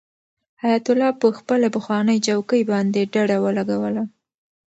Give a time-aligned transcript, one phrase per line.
[0.61, 4.03] حیات الله په خپله پخوانۍ چوکۍ باندې ډډه ولګوله.